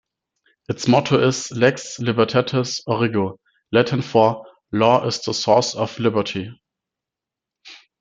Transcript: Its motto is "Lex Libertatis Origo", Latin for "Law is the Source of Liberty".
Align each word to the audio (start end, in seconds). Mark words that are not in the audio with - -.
Its 0.67 0.87
motto 0.87 1.19
is 1.27 1.51
"Lex 1.51 1.99
Libertatis 1.99 2.81
Origo", 2.87 3.39
Latin 3.71 4.01
for 4.01 4.47
"Law 4.71 5.05
is 5.05 5.21
the 5.21 5.31
Source 5.31 5.75
of 5.75 5.99
Liberty". 5.99 6.49